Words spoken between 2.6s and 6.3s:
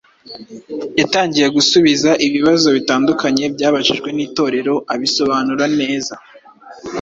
bitandukanye byabajijwe n’Itorero abisobanura neza,